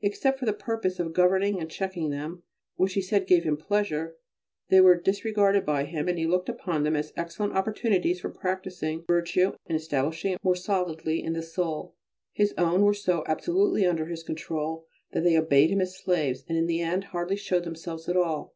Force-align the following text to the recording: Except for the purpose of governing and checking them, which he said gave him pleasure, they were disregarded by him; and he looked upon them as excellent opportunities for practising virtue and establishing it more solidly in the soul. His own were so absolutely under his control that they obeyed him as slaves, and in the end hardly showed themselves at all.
Except 0.00 0.38
for 0.38 0.46
the 0.46 0.54
purpose 0.54 0.98
of 0.98 1.12
governing 1.12 1.60
and 1.60 1.70
checking 1.70 2.08
them, 2.08 2.42
which 2.76 2.94
he 2.94 3.02
said 3.02 3.26
gave 3.26 3.44
him 3.44 3.58
pleasure, 3.58 4.16
they 4.70 4.80
were 4.80 4.98
disregarded 4.98 5.66
by 5.66 5.84
him; 5.84 6.08
and 6.08 6.16
he 6.18 6.26
looked 6.26 6.48
upon 6.48 6.82
them 6.82 6.96
as 6.96 7.12
excellent 7.14 7.52
opportunities 7.52 8.20
for 8.22 8.30
practising 8.30 9.04
virtue 9.06 9.52
and 9.66 9.76
establishing 9.76 10.32
it 10.32 10.42
more 10.42 10.56
solidly 10.56 11.22
in 11.22 11.34
the 11.34 11.42
soul. 11.42 11.94
His 12.32 12.54
own 12.56 12.80
were 12.80 12.94
so 12.94 13.22
absolutely 13.26 13.84
under 13.84 14.06
his 14.06 14.22
control 14.22 14.86
that 15.12 15.24
they 15.24 15.36
obeyed 15.36 15.68
him 15.68 15.82
as 15.82 15.94
slaves, 15.94 16.42
and 16.48 16.56
in 16.56 16.64
the 16.64 16.80
end 16.80 17.04
hardly 17.12 17.36
showed 17.36 17.64
themselves 17.64 18.08
at 18.08 18.16
all. 18.16 18.54